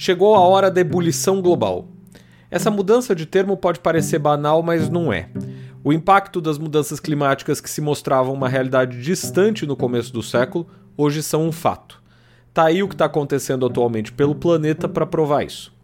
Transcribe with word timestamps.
Chegou 0.00 0.36
a 0.36 0.38
hora 0.38 0.70
da 0.70 0.80
ebulição 0.80 1.42
global. 1.42 1.88
Essa 2.48 2.70
mudança 2.70 3.16
de 3.16 3.26
termo 3.26 3.56
pode 3.56 3.80
parecer 3.80 4.20
banal, 4.20 4.62
mas 4.62 4.88
não 4.88 5.12
é. 5.12 5.28
O 5.82 5.92
impacto 5.92 6.40
das 6.40 6.56
mudanças 6.56 7.00
climáticas 7.00 7.60
que 7.60 7.68
se 7.68 7.80
mostravam 7.80 8.32
uma 8.32 8.48
realidade 8.48 9.02
distante 9.02 9.66
no 9.66 9.74
começo 9.74 10.12
do 10.12 10.22
século, 10.22 10.68
hoje 10.96 11.20
são 11.20 11.48
um 11.48 11.50
fato. 11.50 12.00
Tá 12.54 12.66
aí 12.66 12.80
o 12.80 12.86
que 12.86 12.94
está 12.94 13.06
acontecendo 13.06 13.66
atualmente 13.66 14.12
pelo 14.12 14.36
planeta 14.36 14.88
para 14.88 15.04
provar 15.04 15.42
isso. 15.42 15.74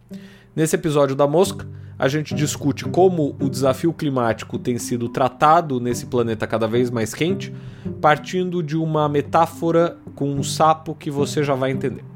Nesse 0.55 0.77
episódio 0.77 1.13
da 1.13 1.27
Mosca, 1.27 1.67
a 1.99 2.07
gente 2.07 2.33
discute 2.33 2.85
como 2.85 3.35
o 3.37 3.49
desafio 3.49 3.91
climático 3.91 4.57
tem 4.57 4.77
sido 4.77 5.09
tratado 5.09 5.81
nesse 5.81 6.05
planeta 6.05 6.47
cada 6.47 6.69
vez 6.69 6.89
mais 6.89 7.13
quente, 7.13 7.53
partindo 7.99 8.63
de 8.63 8.77
uma 8.77 9.09
metáfora 9.09 9.97
com 10.15 10.31
um 10.31 10.41
sapo 10.41 10.95
que 10.95 11.11
você 11.11 11.43
já 11.43 11.53
vai 11.53 11.71
entender. 11.71 12.14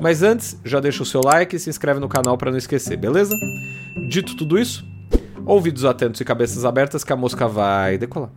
Mas 0.00 0.22
antes, 0.22 0.58
já 0.64 0.78
deixa 0.78 1.02
o 1.02 1.06
seu 1.06 1.20
like 1.20 1.56
e 1.56 1.58
se 1.58 1.68
inscreve 1.68 1.98
no 1.98 2.08
canal 2.08 2.38
para 2.38 2.50
não 2.50 2.58
esquecer, 2.58 2.96
beleza? 2.96 3.34
Dito 4.08 4.36
tudo 4.36 4.58
isso, 4.58 4.86
ouvidos 5.44 5.84
atentos 5.84 6.20
e 6.20 6.24
cabeças 6.24 6.64
abertas 6.64 7.02
que 7.02 7.12
a 7.12 7.16
mosca 7.16 7.48
vai 7.48 7.98
decolar. 7.98 8.30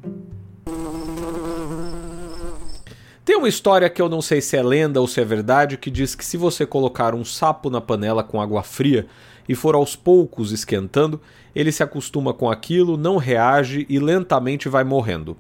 Tem 3.24 3.38
uma 3.38 3.48
história 3.48 3.90
que 3.90 4.02
eu 4.02 4.10
não 4.10 4.22
sei 4.22 4.42
se 4.42 4.58
é 4.58 4.64
lenda 4.64 5.00
ou 5.00 5.08
se 5.08 5.22
é 5.22 5.26
verdade 5.26 5.78
que 5.78 5.92
diz 5.92 6.16
que 6.16 6.26
se 6.26 6.36
você 6.36 6.66
colocar 6.66 7.14
um 7.14 7.24
sapo 7.24 7.70
na 7.70 7.80
panela 7.80 8.24
com 8.24 8.42
água 8.42 8.64
fria 8.64 9.06
e 9.48 9.54
for 9.54 9.76
aos 9.76 9.96
poucos 9.96 10.52
esquentando, 10.52 11.22
ele 11.56 11.72
se 11.72 11.84
acostuma 11.84 12.34
com 12.34 12.50
aquilo, 12.50 12.98
não 12.98 13.18
reage 13.18 13.86
e 13.88 14.00
lentamente 14.00 14.68
vai 14.68 14.84
morrendo. 14.84 15.38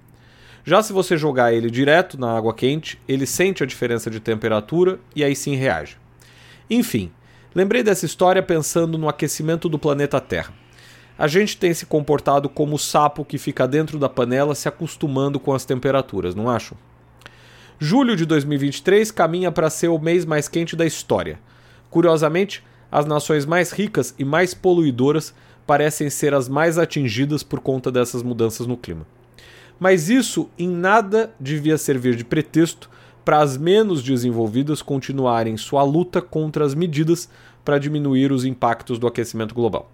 Já 0.64 0.84
se 0.84 0.94
você 0.94 1.18
jogar 1.18 1.54
ele 1.54 1.72
direto 1.72 2.20
na 2.20 2.38
água 2.38 2.54
quente, 2.54 3.02
ele 3.08 3.26
sente 3.26 3.64
a 3.64 3.66
diferença 3.66 4.12
de 4.12 4.20
temperatura 4.20 5.00
e 5.16 5.24
aí 5.24 5.36
sim 5.36 5.56
reage. 5.56 6.01
Enfim, 6.74 7.12
lembrei 7.54 7.84
dessa 7.84 8.06
história 8.06 8.42
pensando 8.42 8.98
no 8.98 9.10
aquecimento 9.10 9.68
do 9.68 9.78
planeta 9.78 10.22
Terra. 10.22 10.54
A 11.18 11.28
gente 11.28 11.58
tem 11.58 11.74
se 11.74 11.86
comportado 11.86 12.48
como 12.48 12.76
o 12.76 12.80
sapo 12.80 13.26
que 13.26 13.38
fica 13.38 13.68
dentro 13.68 14.00
da 14.00 14.08
panela 14.08 14.56
se 14.56 14.70
acostumando 14.70 15.38
com 15.38 15.54
as 15.54 15.66
temperaturas, 15.66 16.34
não 16.34 16.50
acho? 16.50 16.74
Julho 17.78 18.16
de 18.16 18.26
2023 18.26 19.12
caminha 19.12 19.52
para 19.52 19.70
ser 19.70 19.90
o 19.90 20.00
mês 20.00 20.24
mais 20.24 20.48
quente 20.48 20.74
da 20.74 20.86
história. 20.86 21.38
Curiosamente, 21.90 22.64
as 22.90 23.06
nações 23.06 23.46
mais 23.46 23.72
ricas 23.72 24.16
e 24.18 24.24
mais 24.24 24.54
poluidoras 24.54 25.34
parecem 25.68 26.10
ser 26.10 26.34
as 26.34 26.48
mais 26.48 26.78
atingidas 26.78 27.44
por 27.44 27.60
conta 27.60 27.92
dessas 27.92 28.24
mudanças 28.24 28.66
no 28.66 28.78
clima. 28.78 29.06
Mas 29.78 30.10
isso 30.10 30.50
em 30.58 30.70
nada 30.70 31.34
devia 31.38 31.78
servir 31.78 32.16
de 32.16 32.24
pretexto 32.24 32.90
para 33.24 33.40
as 33.40 33.58
menos 33.58 34.04
desenvolvidas 34.04 34.82
continuarem 34.82 35.58
sua 35.58 35.84
luta 35.84 36.22
contra 36.22 36.66
as 36.66 36.74
medidas 36.74 37.30
para 37.64 37.78
diminuir 37.78 38.32
os 38.32 38.46
impactos 38.46 38.98
do 38.98 39.08
aquecimento 39.08 39.54
global. 39.54 39.92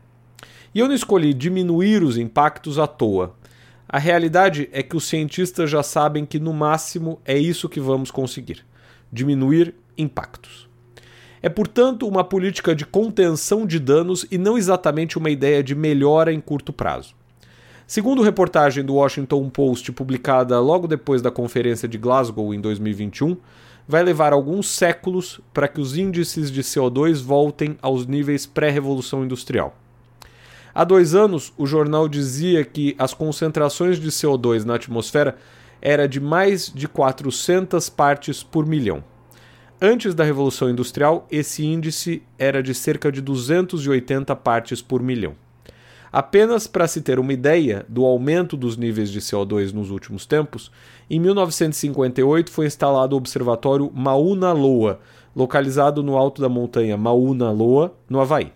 E 0.74 0.80
eu 0.80 0.88
não 0.88 0.96
escolhi 0.96 1.34
diminuir 1.34 2.04
os 2.04 2.18
impactos 2.18 2.80
à 2.80 2.88
toa. 2.88 3.36
A 3.90 3.98
realidade 3.98 4.70
é 4.72 4.84
que 4.84 4.96
os 4.96 5.08
cientistas 5.08 5.70
já 5.70 5.82
sabem 5.82 6.26
que 6.26 6.40
no 6.40 6.54
máximo 6.54 7.20
é 7.26 7.38
isso 7.38 7.70
que 7.70 7.80
vamos 7.80 8.12
conseguir: 8.12 8.66
diminuir 9.12 9.74
impactos. 9.98 10.68
É, 11.42 11.50
portanto, 11.50 12.08
uma 12.08 12.24
política 12.24 12.76
de 12.76 12.86
contenção 12.86 13.66
de 13.66 13.80
danos 13.80 14.26
e 14.30 14.38
não 14.38 14.58
exatamente 14.58 15.18
uma 15.18 15.30
ideia 15.30 15.64
de 15.64 15.76
melhora 15.76 16.34
em 16.34 16.42
curto 16.42 16.74
prazo. 16.74 17.16
Segundo 17.90 18.22
reportagem 18.22 18.84
do 18.84 18.96
Washington 18.96 19.50
Post 19.50 19.94
publicada 19.94 20.60
logo 20.60 20.90
depois 20.90 21.22
da 21.22 21.32
Conferência 21.32 21.88
de 21.88 21.98
Glasgow 21.98 22.54
em 22.54 22.60
2021, 22.60 23.38
vai 23.88 24.04
levar 24.04 24.34
alguns 24.34 24.68
séculos 24.70 25.40
para 25.54 25.70
que 25.70 25.80
os 25.80 25.96
índices 25.96 26.52
de 26.52 26.62
CO2 26.64 27.24
voltem 27.24 27.78
aos 27.82 28.06
níveis 28.06 28.46
pré-revolução 28.46 29.24
industrial. 29.24 29.74
Há 30.76 30.84
dois 30.84 31.16
anos, 31.16 31.54
o 31.58 31.66
jornal 31.66 32.10
dizia 32.10 32.66
que 32.66 32.94
as 33.00 33.14
concentrações 33.14 33.98
de 33.98 34.10
CO2 34.10 34.66
na 34.66 34.76
atmosfera 34.76 35.38
era 35.82 36.10
de 36.10 36.20
mais 36.20 36.70
de 36.70 36.90
400 36.90 37.88
partes 37.90 38.44
por 38.44 38.66
milhão. 38.66 39.02
Antes 39.82 40.14
da 40.14 40.26
Revolução 40.26 40.70
Industrial, 40.70 41.26
esse 41.32 41.66
índice 41.66 42.22
era 42.38 42.62
de 42.62 42.74
cerca 42.76 43.10
de 43.10 43.22
280 43.22 44.36
partes 44.36 44.82
por 44.82 45.02
milhão. 45.02 45.47
Apenas 46.12 46.68
para 46.68 46.88
se 46.88 47.02
ter 47.02 47.20
uma 47.20 47.34
ideia 47.34 47.86
do 47.90 48.06
aumento 48.06 48.56
dos 48.56 48.78
níveis 48.78 49.10
de 49.10 49.20
CO2 49.20 49.74
nos 49.74 49.90
últimos 49.90 50.26
tempos, 50.26 50.72
em 51.10 51.20
1958 51.20 52.50
foi 52.50 52.66
instalado 52.66 53.14
o 53.14 53.18
observatório 53.18 53.92
Mauna 53.94 54.54
Loa, 54.54 55.00
localizado 55.36 56.02
no 56.02 56.16
alto 56.18 56.42
da 56.42 56.50
montanha 56.50 56.98
Mauna 56.98 57.52
Loa, 57.52 57.94
no 58.10 58.20
Havaí. 58.20 58.52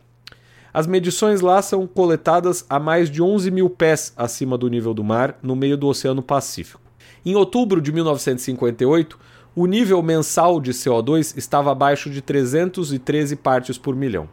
As 0.73 0.87
medições 0.87 1.41
lá 1.41 1.61
são 1.61 1.85
coletadas 1.85 2.65
a 2.69 2.79
mais 2.79 3.09
de 3.09 3.21
11 3.21 3.51
mil 3.51 3.69
pés 3.69 4.13
acima 4.15 4.57
do 4.57 4.69
nível 4.69 4.93
do 4.93 5.03
mar, 5.03 5.37
no 5.43 5.55
meio 5.55 5.75
do 5.75 5.87
Oceano 5.87 6.23
Pacífico. 6.23 6.79
Em 7.25 7.35
outubro 7.35 7.81
de 7.81 7.91
1958, 7.91 9.19
o 9.53 9.65
nível 9.65 10.01
mensal 10.01 10.61
de 10.61 10.71
CO2 10.71 11.37
estava 11.37 11.73
abaixo 11.73 12.09
de 12.09 12.21
313 12.21 13.35
partes 13.35 13.77
por 13.77 13.95
milhão. 13.95 14.29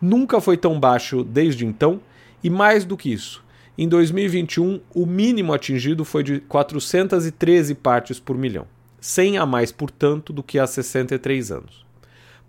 Nunca 0.00 0.40
foi 0.40 0.56
tão 0.56 0.80
baixo 0.80 1.22
desde 1.22 1.66
então 1.66 2.00
e 2.44 2.50
mais 2.50 2.84
do 2.84 2.94
que 2.94 3.10
isso, 3.10 3.42
em 3.76 3.88
2021 3.88 4.80
o 4.94 5.06
mínimo 5.06 5.54
atingido 5.54 6.04
foi 6.04 6.22
de 6.22 6.40
413 6.40 7.74
partes 7.74 8.20
por 8.20 8.36
milhão, 8.36 8.66
100 9.00 9.38
a 9.38 9.46
mais, 9.46 9.72
portanto, 9.72 10.30
do 10.30 10.42
que 10.42 10.58
há 10.58 10.66
63 10.66 11.50
anos. 11.50 11.86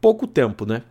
Pouco 0.02 0.28
tempo, 0.28 0.66
né? 0.66 0.84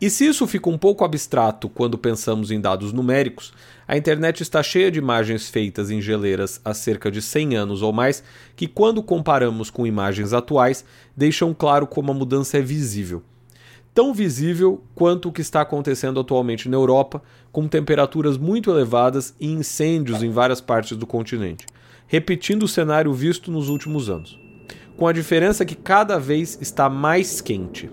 E 0.00 0.08
se 0.08 0.26
isso 0.26 0.46
fica 0.46 0.70
um 0.70 0.78
pouco 0.78 1.04
abstrato 1.04 1.68
quando 1.68 1.98
pensamos 1.98 2.50
em 2.50 2.60
dados 2.60 2.92
numéricos, 2.92 3.52
a 3.86 3.96
internet 3.96 4.42
está 4.42 4.62
cheia 4.62 4.90
de 4.90 4.98
imagens 4.98 5.48
feitas 5.48 5.90
em 5.90 6.00
geleiras 6.00 6.60
há 6.64 6.72
cerca 6.72 7.10
de 7.10 7.20
100 7.20 7.56
anos 7.56 7.82
ou 7.82 7.92
mais 7.92 8.22
que, 8.56 8.66
quando 8.66 9.02
comparamos 9.02 9.70
com 9.70 9.86
imagens 9.86 10.32
atuais, 10.32 10.84
deixam 11.16 11.52
claro 11.52 11.86
como 11.86 12.12
a 12.12 12.14
mudança 12.14 12.56
é 12.58 12.62
visível 12.62 13.22
tão 13.94 14.14
visível 14.14 14.82
quanto 14.94 15.28
o 15.28 15.32
que 15.32 15.40
está 15.40 15.60
acontecendo 15.60 16.20
atualmente 16.20 16.68
na 16.68 16.76
Europa, 16.76 17.22
com 17.50 17.66
temperaturas 17.66 18.36
muito 18.36 18.70
elevadas 18.70 19.34
e 19.40 19.50
incêndios 19.50 20.22
em 20.22 20.30
várias 20.30 20.60
partes 20.60 20.96
do 20.96 21.06
continente, 21.06 21.66
repetindo 22.06 22.62
o 22.62 22.68
cenário 22.68 23.12
visto 23.12 23.50
nos 23.50 23.68
últimos 23.68 24.08
anos, 24.08 24.38
com 24.96 25.06
a 25.06 25.12
diferença 25.12 25.64
que 25.64 25.74
cada 25.74 26.18
vez 26.18 26.58
está 26.60 26.88
mais 26.88 27.40
quente. 27.40 27.90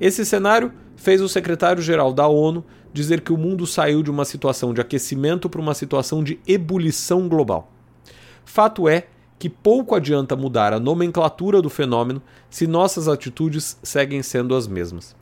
Esse 0.00 0.24
cenário 0.24 0.72
fez 0.96 1.20
o 1.20 1.28
secretário-geral 1.28 2.12
da 2.12 2.26
ONU 2.26 2.64
dizer 2.92 3.20
que 3.20 3.32
o 3.32 3.36
mundo 3.36 3.66
saiu 3.66 4.02
de 4.02 4.10
uma 4.10 4.24
situação 4.24 4.72
de 4.72 4.80
aquecimento 4.80 5.48
para 5.48 5.60
uma 5.60 5.74
situação 5.74 6.24
de 6.24 6.40
ebulição 6.46 7.28
global. 7.28 7.70
Fato 8.44 8.88
é 8.88 9.08
que 9.38 9.48
pouco 9.48 9.94
adianta 9.94 10.34
mudar 10.34 10.72
a 10.72 10.80
nomenclatura 10.80 11.60
do 11.60 11.68
fenômeno 11.68 12.22
se 12.48 12.66
nossas 12.66 13.08
atitudes 13.08 13.78
seguem 13.82 14.22
sendo 14.22 14.54
as 14.54 14.66
mesmas. 14.66 15.14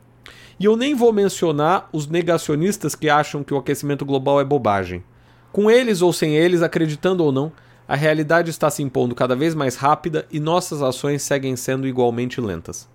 E 0.59 0.65
eu 0.65 0.77
nem 0.77 0.95
vou 0.95 1.11
mencionar 1.11 1.89
os 1.91 2.07
negacionistas 2.07 2.95
que 2.95 3.09
acham 3.09 3.43
que 3.43 3.53
o 3.53 3.57
aquecimento 3.57 4.05
global 4.05 4.39
é 4.39 4.45
bobagem. 4.45 5.03
Com 5.51 5.69
eles 5.69 6.01
ou 6.01 6.13
sem 6.13 6.35
eles, 6.35 6.61
acreditando 6.61 7.23
ou 7.23 7.31
não, 7.31 7.51
a 7.87 7.95
realidade 7.95 8.49
está 8.49 8.69
se 8.69 8.81
impondo 8.81 9.13
cada 9.13 9.35
vez 9.35 9.53
mais 9.53 9.75
rápida 9.75 10.25
e 10.31 10.39
nossas 10.39 10.81
ações 10.81 11.21
seguem 11.21 11.55
sendo 11.55 11.87
igualmente 11.87 12.39
lentas. 12.39 12.89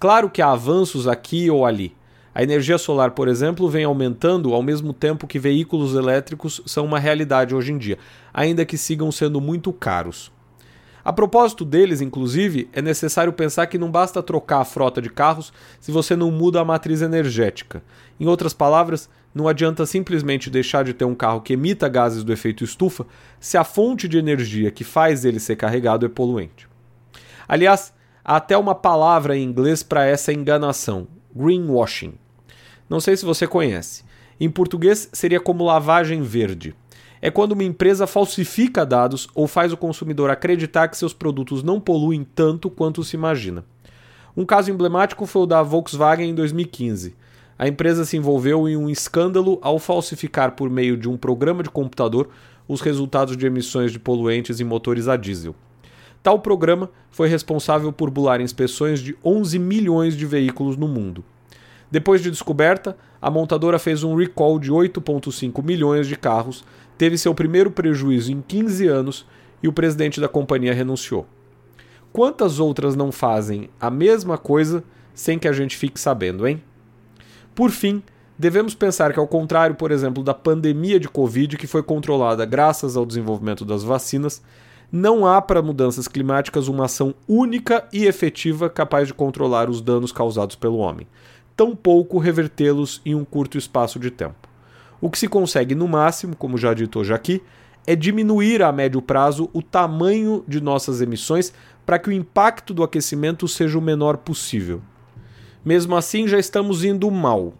Claro 0.00 0.28
que 0.28 0.42
há 0.42 0.50
avanços 0.50 1.06
aqui 1.06 1.50
ou 1.50 1.64
ali. 1.64 1.94
A 2.34 2.42
energia 2.42 2.78
solar, 2.78 3.12
por 3.12 3.28
exemplo, 3.28 3.68
vem 3.68 3.84
aumentando 3.84 4.54
ao 4.54 4.62
mesmo 4.62 4.92
tempo 4.92 5.26
que 5.26 5.38
veículos 5.38 5.94
elétricos 5.94 6.60
são 6.66 6.84
uma 6.84 6.98
realidade 6.98 7.54
hoje 7.54 7.70
em 7.70 7.78
dia, 7.78 7.96
ainda 8.32 8.64
que 8.64 8.76
sigam 8.76 9.12
sendo 9.12 9.40
muito 9.40 9.72
caros. 9.72 10.32
A 11.04 11.12
propósito 11.12 11.66
deles, 11.66 12.00
inclusive, 12.00 12.68
é 12.72 12.80
necessário 12.80 13.32
pensar 13.32 13.66
que 13.66 13.76
não 13.76 13.90
basta 13.90 14.22
trocar 14.22 14.60
a 14.60 14.64
frota 14.64 15.02
de 15.02 15.10
carros 15.10 15.52
se 15.78 15.92
você 15.92 16.16
não 16.16 16.30
muda 16.30 16.60
a 16.60 16.64
matriz 16.64 17.02
energética. 17.02 17.82
Em 18.18 18.26
outras 18.26 18.54
palavras, 18.54 19.10
não 19.34 19.46
adianta 19.46 19.84
simplesmente 19.84 20.48
deixar 20.48 20.82
de 20.82 20.94
ter 20.94 21.04
um 21.04 21.14
carro 21.14 21.42
que 21.42 21.52
emita 21.52 21.90
gases 21.90 22.24
do 22.24 22.32
efeito 22.32 22.64
estufa 22.64 23.04
se 23.38 23.58
a 23.58 23.64
fonte 23.64 24.08
de 24.08 24.16
energia 24.16 24.70
que 24.70 24.82
faz 24.82 25.26
ele 25.26 25.38
ser 25.38 25.56
carregado 25.56 26.06
é 26.06 26.08
poluente. 26.08 26.66
Aliás, 27.46 27.92
há 28.24 28.36
até 28.36 28.56
uma 28.56 28.74
palavra 28.74 29.36
em 29.36 29.42
inglês 29.42 29.82
para 29.82 30.06
essa 30.06 30.32
enganação: 30.32 31.06
greenwashing. 31.34 32.14
Não 32.88 32.98
sei 32.98 33.14
se 33.14 33.26
você 33.26 33.46
conhece. 33.46 34.04
Em 34.40 34.48
português 34.48 35.10
seria 35.12 35.40
como 35.40 35.64
lavagem 35.64 36.22
verde 36.22 36.74
é 37.24 37.30
quando 37.30 37.52
uma 37.52 37.64
empresa 37.64 38.06
falsifica 38.06 38.84
dados 38.84 39.30
ou 39.34 39.48
faz 39.48 39.72
o 39.72 39.78
consumidor 39.78 40.28
acreditar 40.28 40.88
que 40.88 40.98
seus 40.98 41.14
produtos 41.14 41.62
não 41.62 41.80
poluem 41.80 42.22
tanto 42.22 42.68
quanto 42.68 43.02
se 43.02 43.16
imagina. 43.16 43.64
Um 44.36 44.44
caso 44.44 44.70
emblemático 44.70 45.24
foi 45.24 45.44
o 45.44 45.46
da 45.46 45.62
Volkswagen 45.62 46.28
em 46.28 46.34
2015. 46.34 47.16
A 47.58 47.66
empresa 47.66 48.04
se 48.04 48.18
envolveu 48.18 48.68
em 48.68 48.76
um 48.76 48.90
escândalo 48.90 49.58
ao 49.62 49.78
falsificar 49.78 50.52
por 50.52 50.68
meio 50.68 50.98
de 50.98 51.08
um 51.08 51.16
programa 51.16 51.62
de 51.62 51.70
computador 51.70 52.28
os 52.68 52.82
resultados 52.82 53.38
de 53.38 53.46
emissões 53.46 53.90
de 53.90 53.98
poluentes 53.98 54.60
em 54.60 54.64
motores 54.64 55.08
a 55.08 55.16
diesel. 55.16 55.54
Tal 56.22 56.40
programa 56.40 56.90
foi 57.10 57.30
responsável 57.30 57.90
por 57.90 58.10
bular 58.10 58.42
inspeções 58.42 59.00
de 59.00 59.16
11 59.24 59.58
milhões 59.58 60.14
de 60.14 60.26
veículos 60.26 60.76
no 60.76 60.86
mundo. 60.86 61.24
Depois 61.90 62.22
de 62.22 62.30
descoberta, 62.30 62.94
a 63.24 63.30
montadora 63.30 63.78
fez 63.78 64.04
um 64.04 64.14
recall 64.14 64.58
de 64.58 64.70
8,5 64.70 65.64
milhões 65.64 66.06
de 66.06 66.14
carros, 66.14 66.62
teve 66.98 67.16
seu 67.16 67.34
primeiro 67.34 67.70
prejuízo 67.70 68.30
em 68.30 68.42
15 68.46 68.86
anos 68.86 69.26
e 69.62 69.66
o 69.66 69.72
presidente 69.72 70.20
da 70.20 70.28
companhia 70.28 70.74
renunciou. 70.74 71.26
Quantas 72.12 72.60
outras 72.60 72.94
não 72.94 73.10
fazem 73.10 73.70
a 73.80 73.88
mesma 73.88 74.36
coisa 74.36 74.84
sem 75.14 75.38
que 75.38 75.48
a 75.48 75.54
gente 75.54 75.74
fique 75.74 75.98
sabendo, 75.98 76.46
hein? 76.46 76.62
Por 77.54 77.70
fim, 77.70 78.02
devemos 78.38 78.74
pensar 78.74 79.10
que, 79.14 79.18
ao 79.18 79.26
contrário, 79.26 79.74
por 79.74 79.90
exemplo, 79.90 80.22
da 80.22 80.34
pandemia 80.34 81.00
de 81.00 81.08
Covid, 81.08 81.56
que 81.56 81.66
foi 81.66 81.82
controlada 81.82 82.44
graças 82.44 82.94
ao 82.94 83.06
desenvolvimento 83.06 83.64
das 83.64 83.82
vacinas, 83.82 84.42
não 84.92 85.26
há 85.26 85.40
para 85.40 85.62
mudanças 85.62 86.06
climáticas 86.06 86.68
uma 86.68 86.84
ação 86.84 87.14
única 87.26 87.88
e 87.90 88.04
efetiva 88.04 88.68
capaz 88.68 89.08
de 89.08 89.14
controlar 89.14 89.70
os 89.70 89.80
danos 89.80 90.12
causados 90.12 90.56
pelo 90.56 90.76
homem, 90.76 91.06
tampouco 91.56 92.18
revertê-los 92.18 93.00
em 93.04 93.14
um 93.14 93.24
curto 93.24 93.58
espaço 93.58 93.98
de 93.98 94.10
tempo. 94.10 94.48
O 95.00 95.10
que 95.10 95.18
se 95.18 95.28
consegue 95.28 95.74
no 95.74 95.86
máximo, 95.86 96.34
como 96.34 96.56
já 96.56 96.72
dito 96.72 96.98
hoje 96.98 97.12
aqui, 97.12 97.42
é 97.86 97.94
diminuir 97.94 98.62
a 98.62 98.72
médio 98.72 99.02
prazo 99.02 99.50
o 99.52 99.62
tamanho 99.62 100.44
de 100.48 100.60
nossas 100.60 101.00
emissões 101.00 101.52
para 101.84 101.98
que 101.98 102.08
o 102.08 102.12
impacto 102.12 102.72
do 102.72 102.82
aquecimento 102.82 103.46
seja 103.46 103.78
o 103.78 103.82
menor 103.82 104.18
possível. 104.18 104.80
Mesmo 105.64 105.96
assim, 105.96 106.26
já 106.26 106.38
estamos 106.38 106.84
indo 106.84 107.10
mal. 107.10 107.54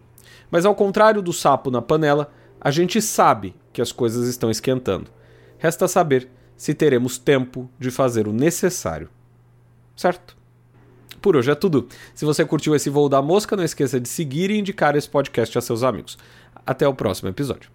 Mas 0.49 0.65
ao 0.65 0.75
contrário 0.75 1.21
do 1.21 1.33
sapo 1.33 1.69
na 1.69 1.81
panela, 1.81 2.31
a 2.59 2.71
gente 2.71 3.01
sabe 3.01 3.55
que 3.71 3.81
as 3.81 3.91
coisas 3.91 4.27
estão 4.27 4.49
esquentando. 4.49 5.11
Resta 5.57 5.87
saber 5.87 6.29
se 6.55 6.73
teremos 6.73 7.17
tempo 7.17 7.69
de 7.79 7.91
fazer 7.91 8.27
o 8.27 8.33
necessário. 8.33 9.09
Certo? 9.95 10.35
Por 11.25 11.35
hoje 11.35 11.49
é 11.49 11.55
tudo. 11.55 11.87
Se 12.13 12.23
você 12.23 12.45
curtiu 12.45 12.75
esse 12.75 12.87
voo 12.87 13.09
da 13.09 13.19
mosca, 13.19 13.55
não 13.55 13.63
esqueça 13.63 13.99
de 13.99 14.07
seguir 14.07 14.51
e 14.51 14.59
indicar 14.59 14.95
esse 14.95 15.09
podcast 15.09 15.57
a 15.57 15.61
seus 15.61 15.81
amigos. 15.81 16.19
Até 16.63 16.87
o 16.87 16.93
próximo 16.93 17.29
episódio. 17.29 17.74